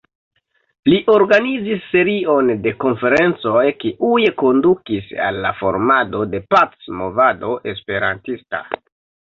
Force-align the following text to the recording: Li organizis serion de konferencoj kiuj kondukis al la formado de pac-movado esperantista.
Li 0.91 1.01
organizis 1.15 1.83
serion 1.89 2.49
de 2.63 2.73
konferencoj 2.85 3.67
kiuj 3.83 4.25
kondukis 4.45 5.13
al 5.29 5.39
la 5.45 5.55
formado 5.63 6.25
de 6.35 6.45
pac-movado 6.57 7.55
esperantista. 7.77 8.67